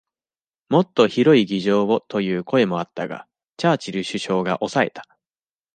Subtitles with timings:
[0.69, 5.03] もっと広い議場をという声もあったが、チャーチル首相が抑えた。